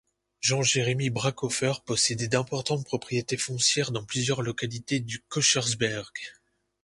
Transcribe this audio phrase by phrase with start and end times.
[0.39, 6.11] Jean-Jérémie Brackenhoffer possédait d'importantes propriétés foncières dans plusieurs localités du Kochersberg.